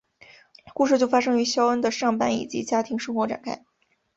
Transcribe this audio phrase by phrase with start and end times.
[0.73, 3.63] 故事就是发生于肖恩的上班以及家庭生活展开。